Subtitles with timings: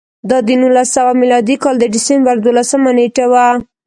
[0.29, 3.47] دا د نولس سوه میلادي کال د ډسمبر دولسمه نېټه وه